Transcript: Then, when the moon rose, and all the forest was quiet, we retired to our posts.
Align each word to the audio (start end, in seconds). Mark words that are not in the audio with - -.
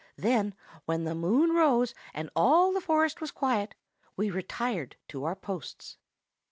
Then, 0.17 0.55
when 0.85 1.03
the 1.03 1.13
moon 1.13 1.51
rose, 1.51 1.93
and 2.11 2.31
all 2.35 2.71
the 2.73 2.81
forest 2.81 3.21
was 3.21 3.29
quiet, 3.29 3.75
we 4.15 4.31
retired 4.31 4.95
to 5.09 5.25
our 5.25 5.35
posts. 5.35 5.97